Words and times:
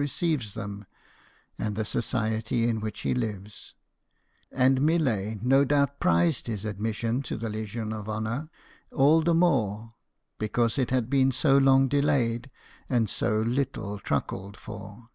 receives 0.00 0.54
them 0.54 0.86
and 1.58 1.76
the 1.76 1.84
society 1.84 2.66
in 2.66 2.80
which 2.80 3.00
he 3.02 3.12
lives; 3.12 3.74
and 4.50 4.80
Millet 4.80 5.42
no 5.42 5.62
doubt 5.62 6.00
prized 6.00 6.46
his 6.46 6.64
admission 6.64 7.20
to 7.20 7.36
the 7.36 7.50
Legion 7.50 7.92
of 7.92 8.08
Honour 8.08 8.48
all 8.90 9.20
the 9.20 9.34
more 9.34 9.90
because 10.38 10.78
it 10.78 10.90
had 10.90 11.10
been 11.10 11.30
so 11.30 11.58
long 11.58 11.86
delayed 11.86 12.50
and 12.88 13.10
so 13.10 13.40
little 13.42 13.98
truckled 13.98 14.56
for. 14.56 15.10